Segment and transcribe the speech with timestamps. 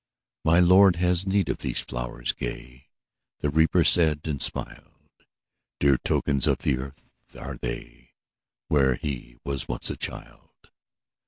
[0.43, 2.87] ``My Lord has need of these flowerets gay,''
[3.41, 5.11] The Reaper said, and smiled;
[5.79, 8.13] ``Dear tokens of the earth are they,
[8.67, 10.71] Where he was once a child.